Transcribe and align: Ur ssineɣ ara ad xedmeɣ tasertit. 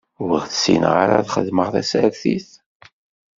Ur 0.25 0.39
ssineɣ 0.51 0.93
ara 1.03 1.15
ad 1.17 1.27
xedmeɣ 1.35 1.67
tasertit. 1.73 2.49